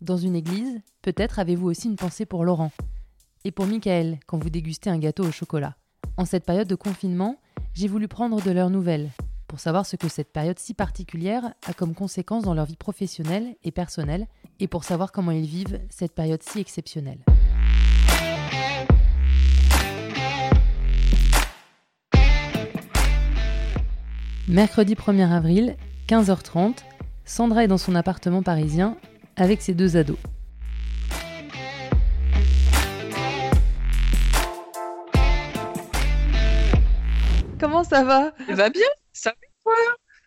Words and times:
dans 0.00 0.16
une 0.16 0.34
église, 0.34 0.80
peut-être 1.02 1.38
avez-vous 1.38 1.68
aussi 1.68 1.88
une 1.88 1.96
pensée 1.96 2.24
pour 2.24 2.44
Laurent. 2.44 2.72
Et 3.44 3.50
pour 3.50 3.66
Michael 3.66 4.18
quand 4.26 4.38
vous 4.38 4.50
dégustez 4.50 4.90
un 4.90 4.98
gâteau 4.98 5.24
au 5.24 5.30
chocolat. 5.30 5.76
En 6.16 6.24
cette 6.24 6.44
période 6.44 6.68
de 6.68 6.74
confinement, 6.74 7.36
j'ai 7.74 7.88
voulu 7.88 8.08
prendre 8.08 8.42
de 8.42 8.50
leurs 8.50 8.70
nouvelles, 8.70 9.10
pour 9.46 9.60
savoir 9.60 9.86
ce 9.86 9.96
que 9.96 10.08
cette 10.08 10.32
période 10.32 10.58
si 10.58 10.74
particulière 10.74 11.52
a 11.66 11.72
comme 11.72 11.94
conséquence 11.94 12.44
dans 12.44 12.54
leur 12.54 12.66
vie 12.66 12.76
professionnelle 12.76 13.56
et 13.62 13.70
personnelle, 13.70 14.26
et 14.58 14.68
pour 14.68 14.84
savoir 14.84 15.12
comment 15.12 15.32
ils 15.32 15.46
vivent 15.46 15.80
cette 15.90 16.14
période 16.14 16.42
si 16.42 16.60
exceptionnelle. 16.60 17.20
Mercredi 24.48 24.94
1er 24.94 25.30
avril, 25.30 25.76
15h30, 26.08 26.78
Sandra 27.24 27.64
est 27.64 27.68
dans 27.68 27.78
son 27.78 27.94
appartement 27.94 28.42
parisien 28.42 28.96
avec 29.40 29.62
ses 29.62 29.72
deux 29.72 29.96
ados. 29.96 30.18
Comment 37.58 37.82
ça 37.82 38.04
va? 38.04 38.34
Ça 38.46 38.54
va 38.54 38.68
bien? 38.68 38.86
Ça 39.12 39.30
va 39.30 39.46
quoi 39.64 39.74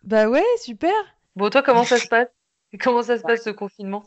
Bah 0.04 0.28
ouais, 0.28 0.44
super. 0.60 0.92
Bon, 1.36 1.50
toi, 1.50 1.62
comment 1.62 1.84
ça 1.84 2.00
se 2.00 2.08
passe? 2.08 2.28
Comment 2.82 3.04
ça 3.04 3.18
se 3.18 3.24
passe 3.24 3.44
ce 3.44 3.52
confinement? 3.52 4.04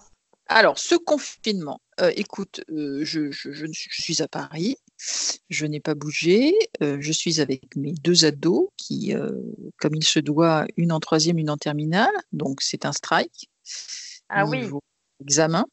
Alors, 0.48 0.78
ce 0.78 0.94
confinement, 0.96 1.80
euh, 2.00 2.12
écoute, 2.16 2.62
euh, 2.70 3.04
je, 3.04 3.30
suis 3.72 4.22
à 4.22 4.28
Paris, 4.28 4.76
je 5.48 5.66
n'ai 5.66 5.80
pas 5.80 5.94
bougé, 5.94 6.54
euh, 6.82 6.98
je 7.00 7.12
suis 7.12 7.40
avec 7.40 7.74
mes 7.76 7.92
deux 7.92 8.24
ados 8.24 8.68
qui, 8.76 9.12
comme 9.78 9.94
il 9.94 10.04
se 10.04 10.18
doit, 10.18 10.66
une 10.76 10.92
en 10.92 11.00
troisième, 11.00 11.38
une 11.38 11.50
en 11.50 11.56
terminale, 11.56 12.14
donc 12.32 12.60
c'est 12.60 12.86
un 12.86 12.92
strike. 12.92 13.50
Ah 14.28 14.46
oui. 14.46 14.68
Examen. 15.20 15.64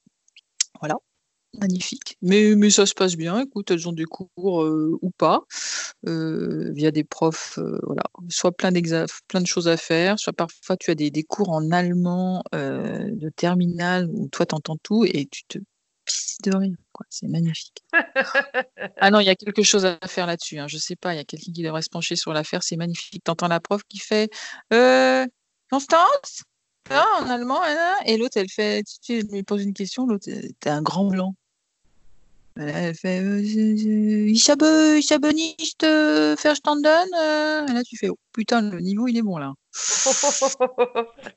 Voilà. 0.79 0.95
Magnifique. 1.59 2.17
Mais, 2.21 2.55
mais 2.55 2.71
ça 2.71 2.85
se 2.85 2.93
passe 2.93 3.15
bien. 3.15 3.39
Écoute, 3.39 3.69
elles 3.69 3.87
ont 3.87 3.93
des 3.93 4.05
cours 4.05 4.63
euh, 4.63 4.97
ou 5.01 5.11
pas, 5.11 5.43
euh, 6.07 6.71
via 6.73 6.89
des 6.89 7.03
profs. 7.03 7.59
Euh, 7.59 7.79
voilà. 7.83 8.03
Soit 8.29 8.51
plein, 8.53 8.71
plein 9.27 9.41
de 9.41 9.47
choses 9.47 9.67
à 9.67 9.77
faire, 9.77 10.17
soit 10.17 10.33
parfois 10.33 10.77
tu 10.77 10.89
as 10.89 10.95
des, 10.95 11.11
des 11.11 11.23
cours 11.23 11.49
en 11.49 11.71
allemand 11.71 12.43
de 12.53 13.29
terminale 13.29 14.09
où 14.11 14.27
toi 14.29 14.45
tu 14.45 14.55
entends 14.55 14.77
tout 14.81 15.05
et 15.05 15.27
tu 15.27 15.43
te 15.43 15.59
pisses 16.05 16.37
de 16.43 16.55
rire. 16.55 16.75
C'est 17.09 17.27
magnifique. 17.27 17.83
ah 18.99 19.11
non, 19.11 19.19
il 19.19 19.25
y 19.25 19.29
a 19.29 19.35
quelque 19.35 19.63
chose 19.63 19.85
à 19.85 19.99
faire 20.07 20.25
là-dessus. 20.25 20.57
Hein. 20.57 20.67
Je 20.67 20.77
sais 20.77 20.95
pas, 20.95 21.13
il 21.13 21.17
y 21.17 21.19
a 21.19 21.23
quelqu'un 21.23 21.51
qui 21.51 21.61
devrait 21.61 21.81
se 21.83 21.89
pencher 21.89 22.15
sur 22.15 22.33
l'affaire. 22.33 22.63
C'est 22.63 22.77
magnifique. 22.77 23.23
Tu 23.23 23.31
entends 23.31 23.47
la 23.47 23.59
prof 23.59 23.83
qui 23.87 23.99
fait 23.99 24.31
Constance? 25.69 26.43
Ah, 26.93 27.21
en 27.21 27.29
allemand, 27.29 27.61
et 28.05 28.17
l'autre, 28.17 28.37
elle 28.37 28.49
fait, 28.49 28.83
tu 29.01 29.21
lui 29.21 29.43
poses 29.43 29.63
une 29.63 29.73
question, 29.73 30.05
l'autre, 30.05 30.29
t'es 30.59 30.69
un 30.69 30.81
grand 30.81 31.05
blanc. 31.05 31.35
Elle 32.55 32.93
fait, 32.93 33.19
ich 33.41 34.49
habe, 34.49 34.97
ich 34.99 35.11
habe 35.11 35.33
nicht 35.33 35.81
verstanden. 35.81 37.07
Et 37.67 37.73
là, 37.73 37.81
tu 37.83 37.97
fais, 37.97 38.09
oh, 38.09 38.17
putain, 38.31 38.61
le 38.61 38.79
niveau, 38.79 39.07
il 39.07 39.17
est 39.17 39.23
bon, 39.23 39.37
là. 39.37 39.53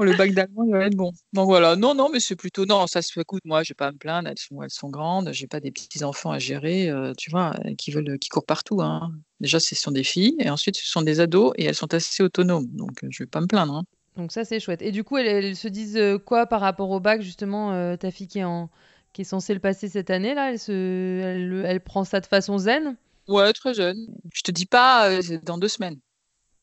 Oh, 0.00 0.04
le 0.04 0.16
bac 0.16 0.32
d'allemand, 0.32 0.62
il 0.62 0.70
va 0.70 0.86
être 0.86 0.94
bon. 0.94 1.10
Donc 1.32 1.46
voilà, 1.46 1.74
non, 1.74 1.92
non, 1.92 2.08
mais 2.08 2.20
c'est 2.20 2.36
plutôt, 2.36 2.64
non, 2.66 2.86
ça 2.86 3.02
se 3.02 3.12
fait, 3.12 3.22
écoute, 3.22 3.42
moi, 3.44 3.64
je 3.64 3.70
vais 3.72 3.74
pas 3.74 3.90
me 3.90 3.98
plaindre, 3.98 4.28
elles 4.28 4.38
sont, 4.38 4.62
elles 4.62 4.70
sont 4.70 4.90
grandes, 4.90 5.32
j'ai 5.32 5.48
pas 5.48 5.58
des 5.58 5.72
petits-enfants 5.72 6.30
à 6.30 6.38
gérer, 6.38 6.88
euh, 6.88 7.12
tu 7.18 7.32
vois, 7.32 7.52
qui 7.76 7.90
veulent, 7.90 8.16
qui 8.20 8.28
courent 8.28 8.46
partout, 8.46 8.80
hein. 8.80 9.10
Déjà, 9.40 9.58
ce 9.58 9.74
sont 9.74 9.90
des 9.90 10.04
filles, 10.04 10.36
et 10.38 10.50
ensuite, 10.50 10.76
ce 10.76 10.86
sont 10.86 11.02
des 11.02 11.18
ados, 11.18 11.52
et 11.56 11.64
elles 11.64 11.74
sont 11.74 11.92
assez 11.94 12.22
autonomes, 12.22 12.68
donc 12.68 13.00
je 13.10 13.24
vais 13.24 13.26
pas 13.26 13.40
me 13.40 13.48
plaindre, 13.48 13.74
hein. 13.74 13.84
Donc 14.18 14.32
ça, 14.32 14.44
c'est 14.44 14.58
chouette. 14.58 14.82
Et 14.82 14.90
du 14.90 15.04
coup, 15.04 15.16
elles, 15.16 15.54
se 15.54 15.68
disent 15.68 15.96
euh, 15.96 16.18
quoi 16.18 16.46
par 16.46 16.60
rapport 16.60 16.90
au 16.90 16.98
bac, 16.98 17.22
justement, 17.22 17.72
euh, 17.72 17.96
ta 17.96 18.10
fille 18.10 18.26
qui 18.26 18.40
est, 18.40 18.44
en, 18.44 18.68
qui 19.12 19.22
est 19.22 19.24
censée 19.24 19.54
le 19.54 19.60
passer 19.60 19.88
cette 19.88 20.10
année, 20.10 20.34
là, 20.34 20.50
elle, 20.50 20.58
se, 20.58 21.62
elle, 21.64 21.80
prend 21.80 22.02
ça 22.02 22.18
de 22.18 22.26
façon 22.26 22.58
zen? 22.58 22.96
Ouais, 23.28 23.52
très 23.52 23.74
jeune. 23.74 24.08
Je 24.34 24.42
te 24.42 24.50
dis 24.50 24.66
pas 24.66 25.08
euh, 25.08 25.22
dans 25.44 25.56
deux 25.56 25.68
semaines. 25.68 26.00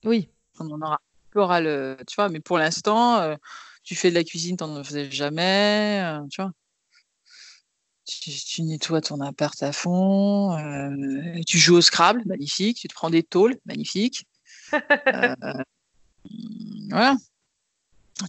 Oui. 0.04 0.28
On 0.60 0.70
en 0.70 0.82
aura. 0.82 1.00
aura 1.36 1.62
le, 1.62 1.96
tu 2.06 2.16
vois, 2.16 2.28
mais 2.28 2.42
pour 2.42 2.58
l'instant, 2.58 3.38
tu 3.84 3.96
fais 3.96 4.10
de 4.10 4.16
la 4.16 4.26
cuisine, 4.26 4.58
tu 4.58 4.66
n'en 4.66 4.84
faisais 4.84 5.10
jamais, 5.10 6.04
tu 6.30 6.42
vois. 6.42 6.52
Tu, 8.06 8.64
nettoies 8.64 9.02
ton 9.02 9.22
appart 9.22 9.62
à 9.64 9.72
fond, 9.72 10.58
tu 11.48 11.58
joues 11.58 11.78
au 11.78 11.82
Scrabble, 11.82 12.22
magnifique, 12.26 12.78
tu 12.78 12.88
te 12.88 12.94
prends 12.94 13.10
des 13.10 13.24
tôles, 13.24 13.58
magnifique. 13.66 14.26
voilà 16.90 17.18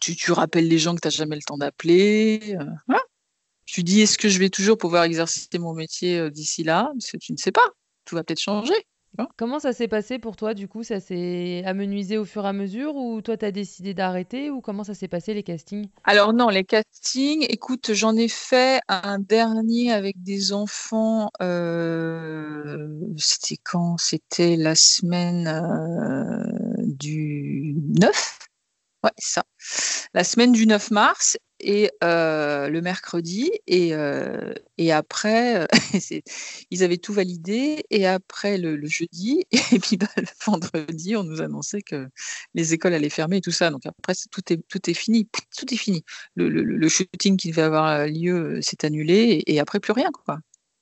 tu, 0.01 0.33
rappelles 0.33 0.69
les 0.69 0.79
gens 0.79 0.95
que 0.95 1.01
tu 1.01 1.07
n'as 1.07 1.11
jamais 1.11 1.37
le 1.37 1.43
temps 1.43 1.59
d'appeler. 1.59 2.57
Euh, 2.59 2.95
tu 3.67 3.83
dis 3.83 4.01
est-ce 4.01 4.19
que 4.19 4.29
je 4.29 4.39
vais 4.39 4.51
toujours 4.51 4.79
pouvoir 4.79 5.05
exercer 5.05 5.47
mon 5.59 5.75
métier 5.75 6.19
euh, 6.19 6.31
d'ici 6.31 6.63
là? 6.63 6.91
Parce 6.93 7.11
que 7.11 7.17
tu 7.17 7.33
ne 7.33 7.37
sais 7.37 7.53
pas. 7.53 7.69
Tout 8.05 8.15
va 8.15 8.25
peut-être 8.25 8.41
changer. 8.41 8.75
Comment 9.39 9.59
ça 9.59 9.73
s'est 9.73 9.89
passé 9.89 10.19
pour 10.19 10.37
toi 10.37 10.53
du 10.53 10.69
coup? 10.69 10.83
Ça 10.83 11.01
s'est 11.01 11.63
amenuisé 11.65 12.19
au 12.19 12.27
fur 12.27 12.45
et 12.45 12.49
à 12.49 12.53
mesure 12.53 12.97
ou 12.97 13.23
toi 13.23 13.39
tu 13.39 13.47
as 13.47 13.51
décidé 13.51 13.95
d'arrêter 13.95 14.51
ou 14.51 14.61
comment 14.61 14.85
ça 14.85 14.93
s'est 14.93 15.09
passé 15.09 15.33
les 15.33 15.43
castings? 15.43 15.89
Alors 16.05 16.35
non, 16.35 16.51
les 16.51 16.65
castings, 16.65 17.47
écoute, 17.49 17.95
j'en 17.95 18.15
ai 18.15 18.29
fait 18.29 18.81
un 18.89 19.19
dernier 19.19 19.91
avec 19.91 20.23
des 20.23 20.53
enfants. 20.53 21.31
Euh, 21.41 22.89
c'était 23.17 23.57
quand? 23.63 23.97
C'était 23.97 24.57
la 24.57 24.75
semaine 24.75 25.49
du 26.79 27.75
9 27.99 28.39
Ça. 29.19 29.45
La 30.15 30.25
semaine 30.25 30.53
du 30.53 30.67
9 30.67 30.91
mars 30.91 31.37
et 31.61 31.91
euh, 32.05 32.69
le 32.69 32.81
mercredi. 32.81 33.51
Et, 33.67 33.95
euh, 33.95 34.55
après, 34.91 35.63
euh, 35.63 35.67
ils 36.71 36.85
avaient 36.85 36.99
tout 36.99 37.13
validé. 37.13 37.85
Et 37.91 38.07
après 38.07 38.59
le, 38.59 38.87
jeudi, 38.87 39.45
et 39.73 39.79
puis 39.79 39.97
bah, 39.97 40.09
le 40.17 40.27
vendredi, 40.45 41.17
on 41.17 41.25
nous 41.25 41.41
annonçait 41.41 41.83
que 41.83 42.09
les 42.55 42.75
écoles 42.75 42.95
allaient 42.95 43.11
fermer 43.11 43.39
et 43.39 43.41
tout 43.41 43.51
ça. 43.51 43.71
Donc 43.71 43.87
après, 43.87 44.15
tout 44.31 44.43
est, 44.53 44.95
fini. 44.95 45.29
Tout 45.57 45.73
est 45.73 45.77
fini. 45.77 46.05
Le, 46.35 46.89
shooting 46.89 47.37
qui 47.37 47.51
devait 47.51 47.63
avoir 47.63 48.07
lieu 48.07 48.61
s'est 48.63 48.85
annulé. 48.85 49.43
Et, 49.47 49.61
après, 49.61 49.81
plus 49.81 49.93
rien. 49.93 50.11
Quoi. 50.13 50.39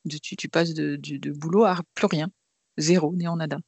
Tu, 0.09 0.49
passes 0.49 0.75
de, 0.75 0.97
de, 0.97 1.31
boulot 1.31 1.65
à 1.65 1.79
plus 1.95 2.07
rien. 2.07 2.29
Zéro, 2.77 3.15
néant 3.15 3.37
nada 3.37 3.59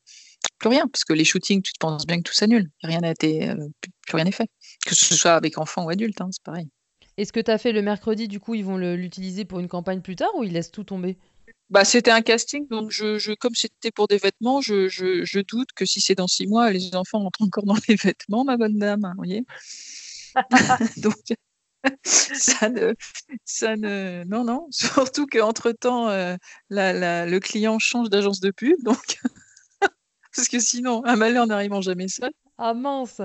plus 0.58 0.68
rien, 0.68 0.86
parce 0.88 1.04
que 1.04 1.12
les 1.12 1.24
shootings, 1.24 1.62
tu 1.62 1.72
te 1.72 1.78
penses 1.78 2.06
bien 2.06 2.18
que 2.18 2.22
tout 2.22 2.34
s'annule. 2.34 2.70
Rien 2.82 3.00
n'a 3.00 3.10
été, 3.10 3.48
euh, 3.48 3.56
plus, 3.80 4.14
rien 4.14 4.24
n'est 4.24 4.32
fait. 4.32 4.48
Que 4.86 4.94
ce 4.94 5.14
soit 5.14 5.34
avec 5.34 5.58
enfants 5.58 5.84
ou 5.84 5.90
adultes, 5.90 6.20
hein, 6.20 6.28
c'est 6.30 6.42
pareil. 6.42 6.68
Est-ce 7.16 7.32
que 7.32 7.40
tu 7.40 7.50
as 7.50 7.58
fait 7.58 7.72
le 7.72 7.82
mercredi, 7.82 8.28
du 8.28 8.40
coup, 8.40 8.54
ils 8.54 8.64
vont 8.64 8.76
l'utiliser 8.76 9.44
pour 9.44 9.58
une 9.58 9.68
campagne 9.68 10.02
plus 10.02 10.16
tard 10.16 10.30
ou 10.36 10.44
ils 10.44 10.52
laissent 10.52 10.70
tout 10.70 10.84
tomber? 10.84 11.16
Bah, 11.70 11.84
c'était 11.84 12.10
un 12.10 12.22
casting, 12.22 12.68
donc 12.68 12.90
je, 12.90 13.34
comme 13.34 13.54
c'était 13.54 13.90
pour 13.90 14.06
des 14.06 14.18
vêtements, 14.18 14.60
je, 14.60 15.40
doute 15.42 15.68
que 15.74 15.84
si 15.84 16.00
c'est 16.00 16.14
dans 16.14 16.28
six 16.28 16.46
mois, 16.46 16.70
les 16.70 16.94
enfants 16.94 17.20
rentrent 17.20 17.42
encore 17.42 17.64
dans 17.64 17.76
les 17.88 17.96
vêtements, 17.96 18.44
ma 18.44 18.56
bonne 18.56 18.78
dame, 18.78 19.00
vous 19.02 19.16
voyez 19.16 19.44
Donc, 20.98 21.16
ça 22.04 22.68
ne, 22.68 22.94
ça 23.44 23.76
ne, 23.76 24.24
non, 24.26 24.44
non, 24.44 24.68
surtout 24.70 25.26
qu'entre-temps, 25.26 26.08
euh, 26.08 26.36
le 26.70 27.38
client 27.38 27.78
change 27.78 28.10
d'agence 28.10 28.40
de 28.40 28.50
pub, 28.50 28.76
donc 28.84 29.18
parce 30.36 30.48
que 30.48 30.60
sinon, 30.60 31.04
un 31.04 31.16
malheur 31.16 31.46
n'arrivant 31.46 31.80
jamais 31.80 32.08
seul. 32.08 32.30
Ah 32.58 32.74
mince 32.74 33.20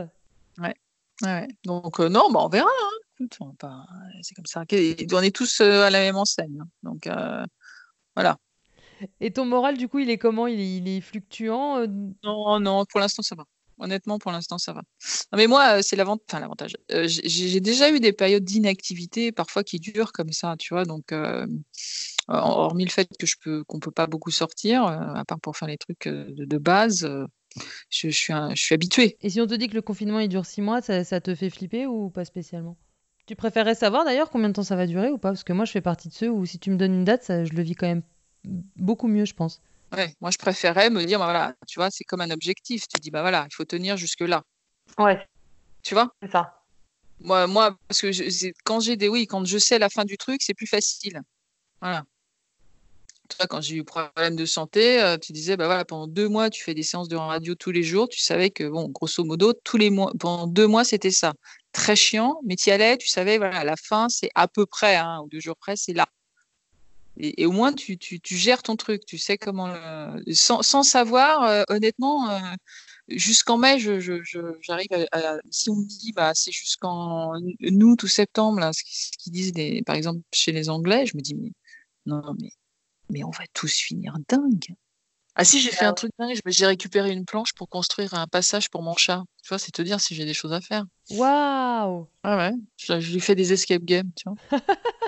Ouais. 0.57 0.75
ouais. 1.23 1.47
Donc, 1.65 1.99
euh, 1.99 2.09
non, 2.09 2.31
bah, 2.31 2.39
on 2.43 2.49
verra. 2.49 2.69
Hein. 2.69 3.27
C'est 4.21 4.33
comme 4.33 4.45
ça. 4.45 4.63
On 5.13 5.21
est 5.21 5.35
tous 5.35 5.61
euh, 5.61 5.83
à 5.83 5.89
la 5.89 5.99
même 5.99 6.15
enseigne. 6.15 6.59
Hein. 6.61 6.67
Donc, 6.83 7.07
euh, 7.07 7.45
voilà. 8.15 8.37
Et 9.19 9.31
ton 9.31 9.45
moral, 9.45 9.77
du 9.77 9.87
coup, 9.87 9.99
il 9.99 10.09
est 10.09 10.17
comment? 10.17 10.47
Il 10.47 10.87
est, 10.87 11.01
fluctuant 11.01 11.85
Non, 12.23 12.59
non, 12.59 12.85
pour 12.85 12.99
l'instant, 12.99 13.21
ça 13.21 13.35
va. 13.35 13.45
Honnêtement, 13.77 14.19
pour 14.19 14.31
l'instant, 14.31 14.57
ça 14.57 14.73
va. 14.73 14.81
Non, 15.31 15.37
mais 15.37 15.47
moi, 15.47 15.81
c'est 15.81 15.95
l'avantage. 15.95 16.77
j'ai 16.89 17.59
déjà 17.59 17.91
eu 17.91 17.99
des 17.99 18.13
périodes 18.13 18.43
d'inactivité, 18.43 19.31
parfois 19.31 19.63
qui 19.63 19.79
durent 19.79 20.11
comme 20.11 20.31
ça, 20.31 20.55
tu 20.57 20.73
vois. 20.73 20.85
Donc, 20.85 21.11
hormis 22.33 22.86
le 22.86 22.92
fait 22.92 23.07
que 23.19 23.25
je 23.25 23.36
peux 23.42 23.63
qu'on 23.66 23.80
peut 23.80 23.92
pas 23.92 24.07
beaucoup 24.07 24.31
sortir, 24.31 24.86
euh, 24.86 25.13
à 25.16 25.25
part 25.25 25.39
pour 25.39 25.57
faire 25.57 25.68
les 25.68 25.78
trucs 25.78 26.07
euh, 26.07 26.25
de, 26.30 26.57
base, 26.57 27.04
euh, 27.04 27.25
je, 27.89 28.10
suis 28.10 28.33
je 28.33 28.56
suis 28.56 28.75
habituée. 28.75 29.18
Et 29.22 29.30
si 29.30 29.42
on 29.42 29.48
te 29.48 29.54
dit 29.54 29.68
que 29.68 29.75
le 29.75 29.81
confinement 29.81 30.19
il 30.19 30.30
dure 30.30 30.45
six 30.45 30.62
mois, 30.62 30.81
ça, 30.81 31.04
te 31.22 31.36
fait 31.36 31.50
flipper 31.50 31.86
ou 31.86 32.10
pas 32.10 32.25
spécialement? 32.25 32.78
Tu 33.28 33.36
préférerais 33.36 33.75
savoir 33.75 34.04
d'ailleurs 34.04 34.30
combien 34.30 34.50
de 34.50 34.54
temps 34.54 34.63
ça 34.63 34.75
va 34.75 34.88
durer 34.88 35.10
ou 35.10 35.18
pas? 35.18 35.30
Parce 35.30 35.44
que 35.44 35.54
moi, 35.54 35.66
je 35.66 35.72
fais 35.72 35.81
partie 35.81 36.10
de 36.10 36.13
ceux 36.13 36.30
où 36.30 36.45
si 36.45 36.60
tu 36.60 36.72
me 36.72 36.75
donnes 36.78 36.94
une 36.94 37.06
date, 37.06 37.24
ça, 37.24 37.45
je 37.45 37.54
le 37.54 37.62
vis 37.62 37.75
quand 37.75 37.88
même 37.88 38.04
beaucoup 38.44 39.07
mieux, 39.07 39.25
je 39.25 39.33
pense. 39.33 39.62
Ouais, 39.94 40.16
moi, 40.22 40.31
je 40.31 40.38
préférais 40.38 40.89
me 40.89 41.04
dire, 41.06 41.19
bah, 41.19 41.25
voilà, 41.25 41.54
tu 41.68 41.80
vois, 41.80 41.89
c'est 41.92 42.04
comme 42.04 42.22
un 42.22 42.31
objectif. 42.31 42.88
Tu 42.88 43.00
dis, 43.00 43.12
bah 43.12 43.22
voilà, 43.22 43.45
il 43.50 43.54
faut 43.54 43.66
tenir 43.66 43.98
jusque-là. 43.98 44.44
Ouais, 44.98 45.25
Tu 45.83 45.94
vois? 45.94 46.10
C'est 46.22 46.31
ça. 46.31 46.63
moi, 47.19 47.48
moi, 47.48 47.75
parce 47.88 48.01
que 48.01 48.12
je- 48.12 48.51
quand 48.63 48.80
j'ai 48.80 48.95
des 48.95 49.07
oui, 49.10 49.28
quand 49.28 49.45
je 49.45 49.57
sais 49.57 49.80
la 49.80 49.89
fin 49.89 50.06
du 50.06 50.18
truc, 50.18 50.42
c'est 50.42 50.54
plus 50.54 50.68
facile. 50.68 51.22
Voilà. 51.81 52.04
Quand 53.50 53.62
j'ai 53.62 53.75
eu 53.75 53.83
problème 53.83 54.36
de 54.36 54.45
santé, 54.45 55.01
euh, 55.01 55.18
tu 55.18 55.31
disais, 55.33 55.57
bah 55.57 55.66
voilà, 55.66 55.86
pendant 55.86 56.07
deux 56.07 56.28
mois, 56.30 56.50
tu 56.50 56.63
fais 56.63 56.74
des 56.74 56.83
séances 56.83 57.07
de 57.10 57.16
radio 57.16 57.56
tous 57.56 57.72
les 57.72 57.83
jours. 57.83 58.07
Tu 58.10 58.19
savais 58.19 58.50
que, 58.50 58.68
bon, 58.68 58.88
grosso 58.89 59.24
modo, 59.24 59.54
tous 59.54 59.78
les 59.78 59.89
mois, 59.89 60.12
pendant 60.19 60.48
deux 60.48 60.68
mois, 60.68 60.83
c'était 60.83 61.12
ça. 61.12 61.33
Très 61.72 61.95
chiant, 61.95 62.39
mais 62.45 62.56
tu 62.56 62.69
y 62.69 62.72
allais, 62.72 62.98
tu 62.98 63.07
savais, 63.07 63.38
voilà, 63.38 63.60
à 63.60 63.63
la 63.63 63.75
fin, 63.78 64.10
c'est 64.10 64.30
à 64.36 64.48
peu 64.48 64.66
près, 64.66 64.95
hein, 64.98 65.22
ou 65.24 65.30
deux 65.30 65.39
jours 65.39 65.57
près, 65.57 65.75
c'est 65.75 65.94
là. 65.94 66.07
Et, 67.18 67.45
au 67.45 67.51
moins, 67.51 67.74
tu, 67.74 67.98
tu, 67.98 68.19
gères 68.24 68.63
ton 68.63 68.75
truc, 68.75 69.06
tu 69.06 69.18
sais 69.18 69.38
comment 69.38 69.68
le- 69.68 70.33
sans, 70.33 70.62
sans 70.62 70.81
savoir, 70.83 71.44
euh, 71.44 71.63
honnêtement, 71.69 72.30
euh, 72.30 72.39
jusqu'en 73.10 73.57
mai, 73.57 73.80
je, 73.80 74.00
je, 74.00 74.24
je- 74.24 74.39
si 75.51 75.69
on 75.69 75.75
me 75.75 75.86
dit, 75.86 76.13
bah, 76.13 76.31
c'est 76.33 76.51
jusqu'en 76.51 77.33
août 77.62 78.04
ou 78.04 78.07
septembre, 78.07 78.62
ce 78.74 78.83
qui- 78.83 78.95
ce 78.95 79.12
qu'ils 79.19 79.33
disent, 79.33 79.51
des, 79.54 79.83
par 79.86 79.95
exemple, 79.95 80.22
chez 80.33 80.51
les 80.51 80.69
Anglais, 80.69 81.06
je 81.06 81.18
me 81.18 81.22
dis, 81.22 81.36
non, 82.06 82.22
mais, 82.42 82.51
mais 83.11 83.23
on 83.23 83.31
va 83.31 83.43
tous 83.53 83.73
finir 83.73 84.15
dingue. 84.27 84.75
Ah 85.35 85.45
si, 85.45 85.61
j'ai 85.61 85.71
fait 85.71 85.85
un 85.85 85.89
ouais. 85.89 85.95
truc 85.95 86.11
dingue, 86.19 86.37
j'ai 86.45 86.65
récupéré 86.65 87.11
une 87.11 87.25
planche 87.25 87.53
pour 87.53 87.69
construire 87.69 88.13
un 88.13 88.27
passage 88.27 88.69
pour 88.69 88.83
mon 88.83 88.95
chat. 88.95 89.23
Tu 89.43 89.49
vois, 89.49 89.59
c'est 89.59 89.71
te 89.71 89.81
dire 89.81 89.99
si 90.01 90.13
j'ai 90.15 90.25
des 90.25 90.33
choses 90.33 90.53
à 90.53 90.61
faire. 90.61 90.85
Waouh 91.09 92.07
Ah 92.23 92.37
ouais, 92.37 92.53
je, 92.77 92.99
je 92.99 93.13
lui 93.13 93.19
fais 93.21 93.35
des 93.35 93.53
escape 93.53 93.83
games, 93.83 94.11
tu 94.15 94.23
vois. 94.29 94.37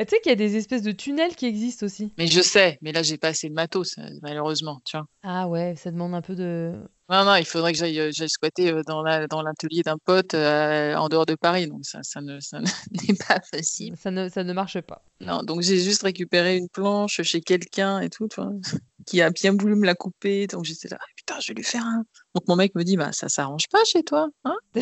Et 0.00 0.06
Tu 0.06 0.10
sais 0.14 0.20
qu'il 0.20 0.30
y 0.30 0.32
a 0.32 0.36
des 0.36 0.56
espèces 0.56 0.82
de 0.82 0.92
tunnels 0.92 1.34
qui 1.34 1.46
existent 1.46 1.84
aussi. 1.84 2.12
Mais 2.18 2.28
je 2.28 2.40
sais, 2.40 2.78
mais 2.82 2.92
là, 2.92 3.02
j'ai 3.02 3.18
pas 3.18 3.28
assez 3.28 3.48
de 3.48 3.54
matos, 3.54 3.98
euh, 3.98 4.02
malheureusement, 4.22 4.80
tu 4.84 4.96
vois. 4.96 5.06
Ah 5.22 5.48
ouais, 5.48 5.74
ça 5.76 5.90
demande 5.90 6.14
un 6.14 6.22
peu 6.22 6.36
de... 6.36 6.72
Non, 7.10 7.24
non, 7.24 7.34
il 7.36 7.44
faudrait 7.46 7.72
que 7.72 7.78
j'aille 7.78 7.98
euh, 7.98 8.12
squatter 8.12 8.70
euh, 8.70 8.82
dans 8.86 9.02
la, 9.02 9.26
dans 9.26 9.42
l'atelier 9.42 9.82
d'un 9.82 9.96
pote 9.96 10.34
euh, 10.34 10.94
en 10.94 11.08
dehors 11.08 11.24
de 11.26 11.34
Paris, 11.34 11.66
donc 11.66 11.84
ça, 11.84 12.00
ça 12.02 12.20
ne, 12.20 12.38
ça 12.38 12.60
n'est 13.08 13.16
pas 13.26 13.40
facile. 13.40 13.94
Ça 13.96 14.10
ne, 14.10 14.28
ça 14.28 14.44
ne 14.44 14.52
marche 14.52 14.80
pas. 14.82 15.02
Non, 15.20 15.42
donc 15.42 15.62
j'ai 15.62 15.78
juste 15.80 16.02
récupéré 16.02 16.56
une 16.58 16.68
planche 16.68 17.20
chez 17.22 17.40
quelqu'un 17.40 18.00
et 18.00 18.10
tout, 18.10 18.28
tu 18.28 18.40
vois, 18.40 18.52
qui 19.06 19.20
a 19.20 19.30
bien 19.30 19.52
voulu 19.52 19.74
me 19.74 19.86
la 19.86 19.94
couper, 19.94 20.46
donc 20.46 20.64
j'étais 20.64 20.88
là, 20.88 20.98
Ah, 21.00 21.06
putain, 21.16 21.40
je 21.40 21.48
vais 21.48 21.54
lui 21.54 21.64
faire 21.64 21.84
un. 21.84 22.04
Donc 22.34 22.46
mon 22.46 22.56
mec 22.56 22.74
me 22.74 22.84
dit, 22.84 22.96
bah 22.96 23.10
ça 23.12 23.28
s'arrange 23.28 23.68
pas 23.68 23.82
chez 23.84 24.02
toi, 24.04 24.28
hein 24.44 24.56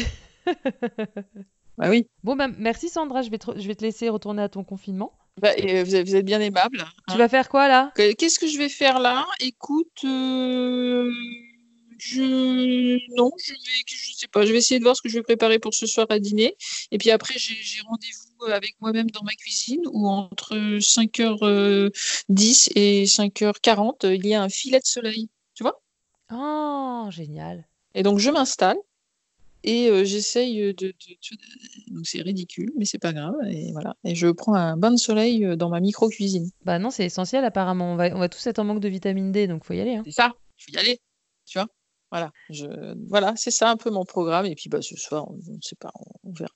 Bah 1.78 1.90
oui. 1.90 2.06
Bon, 2.25 2.37
bah, 2.37 2.49
merci 2.58 2.88
Sandra, 2.88 3.23
je 3.23 3.31
vais, 3.31 3.38
te, 3.38 3.58
je 3.58 3.67
vais 3.67 3.75
te 3.75 3.82
laisser 3.82 4.08
retourner 4.08 4.43
à 4.43 4.49
ton 4.49 4.64
confinement. 4.64 5.12
Bah, 5.40 5.50
euh, 5.62 5.84
vous, 5.84 5.94
êtes, 5.94 6.25
bien 6.25 6.40
aimable. 6.40 6.78
Tu 7.08 7.14
hein. 7.14 7.19
vas 7.19 7.28
faire 7.28 7.49
quoi 7.49 7.69
là? 7.69 7.93
Que- 7.94 8.14
Qu'est-ce 8.14 8.38
que 8.38 8.46
je 8.46 8.56
vais 8.56 8.70
faire 8.70 8.99
là? 8.99 9.26
Écoute, 9.40 10.05
euh, 10.05 11.12
je 11.99 12.96
non, 13.17 13.31
je 13.44 13.52
vais, 13.52 13.84
je 13.87 14.14
sais 14.14 14.28
pas. 14.28 14.46
Je 14.46 14.52
vais 14.52 14.58
essayer 14.58 14.78
de 14.78 14.84
voir 14.84 14.96
ce 14.96 15.02
que 15.02 15.11
je 15.11 15.17
vais 15.17 15.23
préparer 15.23 15.58
pour 15.58 15.75
ce 15.75 15.87
soir 15.87 16.06
à 16.08 16.19
dîner. 16.19 16.56
Et 16.90 16.96
puis 16.96 17.11
après, 17.11 17.34
j'ai 17.37 17.55
j'ai 17.61 17.82
rendez-vous 17.82 18.50
avec 18.50 18.76
moi-même 18.81 19.11
dans 19.11 19.22
ma 19.25 19.34
cuisine 19.34 19.82
où 19.93 20.08
entre 20.08 20.55
5h10 20.79 22.70
et 22.75 23.05
5h40, 23.05 24.06
il 24.14 24.26
y 24.26 24.34
a 24.34 24.43
un 24.43 24.49
filet 24.49 24.79
de 24.79 24.87
soleil. 24.87 25.29
Tu 25.55 25.62
vois? 25.62 25.82
Oh, 26.32 27.08
génial. 27.11 27.69
Et 27.94 28.02
donc 28.02 28.19
je 28.19 28.31
m'installe 28.31 28.79
et 29.67 29.89
euh, 29.91 30.05
j'essaye 30.05 30.59
de, 30.59 30.73
de- 30.73 30.89
de- 30.89 31.95
Donc 31.95 32.07
c'est 32.07 32.23
ridicule, 32.23 32.73
mais 32.79 32.85
c'est 32.87 32.99
pas 32.99 33.13
grave. 33.13 33.35
Et 33.51 33.73
voilà. 33.73 33.95
Et 34.05 34.15
je 34.15 34.29
prends 34.29 34.55
un 34.55 34.77
bain 34.77 34.91
de 34.93 34.97
soleil 34.97 35.57
dans 35.57 35.69
ma 35.69 35.81
micro-cuisine. 35.81 36.49
Bah 36.65 36.79
non, 36.79 36.91
c'est 36.91 37.05
essentiel 37.05 37.45
apparemment. 37.45 37.93
On 37.93 37.97
va, 37.97 38.15
on 38.15 38.19
va 38.19 38.29
tous 38.29 38.47
être 38.47 38.59
en 38.59 38.65
manque 38.65 38.81
de 38.81 38.89
vitamine 38.89 39.33
D, 39.33 39.47
donc 39.47 39.65
faut 39.65 39.75
y 39.75 39.81
aller. 39.81 39.97
hein. 39.97 40.03
C'est 40.07 40.13
ça, 40.13 40.33
il 40.59 40.65
faut 40.65 40.73
y 40.73 40.81
aller, 40.81 40.99
tu 41.45 41.59
vois. 41.59 41.69
Voilà, 42.13 42.31
je... 42.51 42.65
voilà, 43.09 43.35
c'est 43.37 43.51
ça 43.51 43.69
un 43.71 43.77
peu 43.77 43.91
mon 43.91 44.05
programme. 44.05 44.47
Et 44.47 44.55
puis 44.55 44.69
bah, 44.71 44.81
ce 44.81 44.97
soir, 44.97 45.29
on 45.31 45.35
ne 45.37 45.61
sait 45.61 45.77
pas, 45.77 45.91
on 46.23 46.33
verra. 46.33 46.51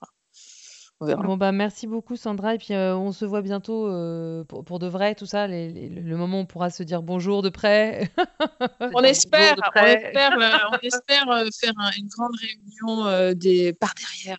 On 1.03 1.07
verra. 1.07 1.23
Bon 1.23 1.37
bah 1.39 1.51
merci 1.51 1.87
beaucoup 1.87 2.17
Sandra 2.17 2.55
et 2.55 2.59
puis 2.59 2.75
euh, 2.75 2.95
on 2.95 3.11
se 3.13 3.25
voit 3.25 3.41
bientôt 3.41 3.87
euh, 3.89 4.45
pour, 4.45 4.65
pour 4.65 4.79
de 4.79 4.87
vrai 4.87 5.15
tout 5.15 5.25
ça 5.25 5.47
les- 5.47 5.71
les- 5.71 5.89
le 5.89 6.17
moment 6.17 6.39
où 6.39 6.41
on 6.43 6.47
pourra 6.47 6.69
se 6.69 6.83
dire 6.83 7.01
bonjour 7.03 7.41
de 7.41 7.49
près. 7.49 8.11
On 8.95 9.03
espère, 9.03 9.57
de 9.57 9.63
on 9.77 9.85
espère, 9.87 10.37
là, 10.37 10.69
on 10.73 10.79
espère 10.83 11.29
euh, 11.31 11.47
faire 11.59 11.73
un- 11.79 11.91
une 11.99 12.09
grande 12.09 12.33
réunion 12.37 13.07
euh, 13.07 13.33
des 13.35 13.73
par 13.73 13.95
derrière. 13.95 14.39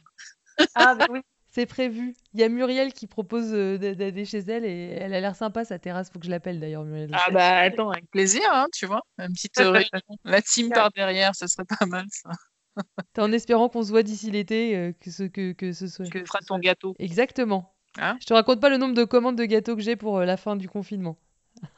Ah, 0.76 0.96
bah 0.96 1.08
oui. 1.10 1.22
C'est 1.54 1.66
prévu. 1.66 2.16
Il 2.34 2.40
y 2.40 2.44
a 2.44 2.50
Muriel 2.50 2.94
qui 2.94 3.08
propose 3.08 3.54
euh, 3.54 3.78
d'a- 3.78 3.94
d'aller 3.94 4.24
chez 4.24 4.38
elle 4.40 4.64
et 4.64 4.96
elle 5.00 5.14
a 5.14 5.20
l'air 5.20 5.36
sympa 5.36 5.66
sa 5.66 5.80
terrasse. 5.80 6.10
Faut 6.10 6.18
que 6.20 6.26
je 6.26 6.32
l'appelle 6.32 6.60
d'ailleurs 6.62 6.86
Muriel. 6.86 7.10
Ah 7.14 7.30
bah 7.32 7.58
attends, 7.58 7.90
avec 7.90 8.10
plaisir, 8.10 8.44
hein, 8.54 8.68
tu 8.74 8.86
vois. 8.86 9.02
Une 9.18 9.34
petite 9.34 9.58
réunion. 9.60 10.18
La 10.24 10.42
team 10.42 10.70
par 10.70 10.92
derrière, 10.92 11.36
ça 11.36 11.48
serait 11.48 11.66
pas 11.66 11.86
mal 11.88 12.06
ça. 12.10 12.30
T'es 13.14 13.22
en 13.22 13.32
espérant 13.32 13.70
qu'on 13.70 13.84
se 13.84 13.90
voit 13.90 14.04
d'ici 14.04 14.32
l'été 14.32 14.76
euh, 14.76 14.92
que 15.00 15.12
ce 15.12 15.24
que, 15.24 15.52
que 15.54 15.72
ce 15.74 15.88
soit. 15.88 16.06
Que 16.06 16.20
tu 16.20 16.26
feras 16.26 16.40
ton 16.48 16.60
gâteau. 16.60 16.96
Exactement. 17.00 17.74
Hein 18.00 18.18
je 18.22 18.26
te 18.26 18.34
raconte 18.34 18.62
pas 18.62 18.70
le 18.70 18.78
nombre 18.78 18.94
de 18.96 19.04
commandes 19.04 19.36
de 19.38 19.44
gâteaux 19.46 19.76
que 19.76 19.82
j'ai 19.82 19.96
pour 19.98 20.20
euh, 20.20 20.26
la 20.26 20.38
fin 20.38 20.56
du 20.56 20.70
confinement. 20.70 21.18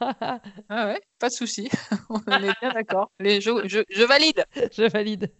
Ah 0.00 0.86
ouais, 0.86 1.00
pas 1.18 1.28
de 1.28 1.34
souci. 1.34 1.68
on 2.08 2.20
est 2.30 2.52
bien 2.60 2.72
d'accord. 2.72 3.10
Les- 3.18 3.40
Je, 3.40 3.50
je, 3.66 3.80
je 3.90 4.02
valide. 4.04 4.44
je 4.54 4.88
valide. 4.88 5.30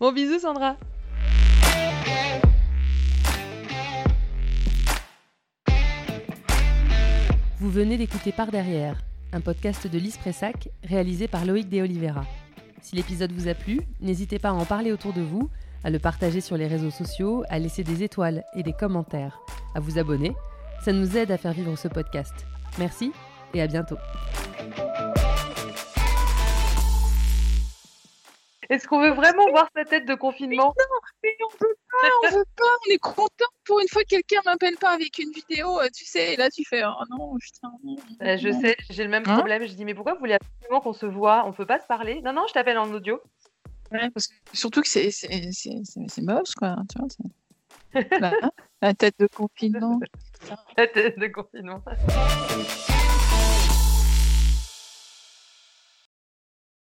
Bon 0.00 0.12
bisous 0.12 0.40
Sandra. 0.40 0.76
Vous 7.58 7.70
venez 7.70 7.96
d'écouter 7.96 8.32
Par 8.32 8.50
derrière, 8.50 9.00
un 9.32 9.40
podcast 9.40 9.86
de 9.86 9.98
Lise 9.98 10.16
Pressac 10.18 10.68
réalisé 10.84 11.26
par 11.28 11.44
Loïc 11.46 11.68
De 11.68 11.80
Oliveira. 11.80 12.24
Si 12.86 12.94
l'épisode 12.94 13.32
vous 13.32 13.48
a 13.48 13.54
plu, 13.54 13.80
n'hésitez 14.00 14.38
pas 14.38 14.50
à 14.50 14.52
en 14.52 14.64
parler 14.64 14.92
autour 14.92 15.12
de 15.12 15.20
vous, 15.20 15.50
à 15.82 15.90
le 15.90 15.98
partager 15.98 16.40
sur 16.40 16.56
les 16.56 16.68
réseaux 16.68 16.92
sociaux, 16.92 17.42
à 17.48 17.58
laisser 17.58 17.82
des 17.82 18.04
étoiles 18.04 18.44
et 18.54 18.62
des 18.62 18.72
commentaires, 18.72 19.40
à 19.74 19.80
vous 19.80 19.98
abonner. 19.98 20.36
Ça 20.84 20.92
nous 20.92 21.16
aide 21.16 21.32
à 21.32 21.36
faire 21.36 21.50
vivre 21.50 21.74
ce 21.76 21.88
podcast. 21.88 22.32
Merci 22.78 23.10
et 23.54 23.60
à 23.60 23.66
bientôt. 23.66 23.96
Est-ce 28.70 28.86
qu'on 28.86 29.00
veut 29.00 29.14
vraiment 29.14 29.50
voir 29.50 29.68
sa 29.74 29.84
tête 29.84 30.06
de 30.06 30.14
confinement? 30.14 30.72
Mais 31.24 31.36
on 31.42 31.66
on 32.22 32.30
veut 32.36 32.44
pas, 32.56 32.64
on 32.86 32.90
est 32.92 32.98
content 32.98 33.44
pour 33.64 33.80
une 33.80 33.88
fois 33.88 34.02
que 34.02 34.08
quelqu'un 34.08 34.40
m'appelle 34.44 34.76
pas 34.76 34.90
avec 34.90 35.18
une 35.18 35.30
vidéo, 35.32 35.80
euh, 35.80 35.88
tu 35.94 36.04
sais, 36.04 36.34
et 36.34 36.36
là 36.36 36.50
tu 36.50 36.64
fais 36.64 36.82
oh 36.84 37.04
non, 37.10 37.36
putain. 37.38 37.70
non, 37.84 37.96
Euh, 38.22 38.36
Je 38.36 38.48
non. 38.48 38.60
sais, 38.60 38.76
j'ai 38.90 39.02
le 39.04 39.08
même 39.10 39.24
Hein 39.26 39.36
problème. 39.36 39.66
Je 39.66 39.72
dis, 39.74 39.84
mais 39.84 39.94
pourquoi 39.94 40.14
vous 40.14 40.20
voulez 40.20 40.34
absolument 40.34 40.80
qu'on 40.80 40.92
se 40.92 41.06
voit? 41.06 41.44
On 41.46 41.52
peut 41.52 41.66
pas 41.66 41.80
se 41.80 41.86
parler? 41.86 42.20
Non, 42.22 42.32
non, 42.32 42.44
je 42.48 42.52
t'appelle 42.52 42.78
en 42.78 42.90
audio. 42.92 43.20
Ouais, 43.92 44.10
parce 44.10 44.26
que 44.26 44.34
surtout 44.52 44.82
que 44.82 44.88
c'est 44.88 45.10
c'est- 45.10 45.50
c'est- 45.52 45.80
c'est- 45.84 46.08
c'est 46.08 46.22
moche, 46.22 46.54
quoi. 46.56 46.76
Tu 46.90 46.98
vois, 46.98 47.08
c'est- 47.08 47.32
la, 48.20 48.32
la 48.82 48.94
tête 48.94 49.14
de 49.18 49.28
confinement. 49.28 49.98
La 50.76 50.86
tête 50.88 51.18
de 51.18 51.26
confinement. 51.28 51.82